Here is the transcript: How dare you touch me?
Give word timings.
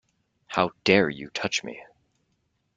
How 0.47 0.71
dare 0.83 1.09
you 1.09 1.29
touch 1.29 1.63
me? 1.63 1.83